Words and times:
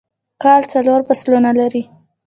کال 0.43 0.61
څلور 0.73 0.99
فصلونه 1.07 1.49
لري 1.59 1.83